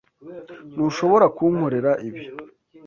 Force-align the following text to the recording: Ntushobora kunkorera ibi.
Ntushobora 0.73 1.25
kunkorera 1.35 1.91
ibi. 2.07 2.23